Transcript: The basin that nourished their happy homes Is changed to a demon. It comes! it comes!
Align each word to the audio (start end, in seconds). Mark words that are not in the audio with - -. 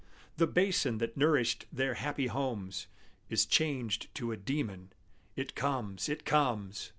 The 0.37 0.47
basin 0.47 0.97
that 0.97 1.15
nourished 1.15 1.65
their 1.71 1.93
happy 1.93 2.25
homes 2.25 2.87
Is 3.29 3.45
changed 3.45 4.07
to 4.15 4.31
a 4.31 4.35
demon. 4.35 4.93
It 5.35 5.53
comes! 5.53 6.09
it 6.09 6.25
comes! 6.25 6.89